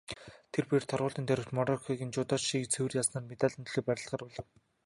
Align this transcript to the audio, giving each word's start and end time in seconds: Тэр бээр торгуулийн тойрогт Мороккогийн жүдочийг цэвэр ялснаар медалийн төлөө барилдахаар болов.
Тэр 0.53 0.65
бээр 0.69 0.83
торгуулийн 0.89 1.27
тойрогт 1.27 1.55
Мороккогийн 1.57 2.13
жүдочийг 2.15 2.65
цэвэр 2.73 2.97
ялснаар 3.01 3.25
медалийн 3.31 3.65
төлөө 3.65 3.83
барилдахаар 3.87 4.21
болов. 4.25 4.45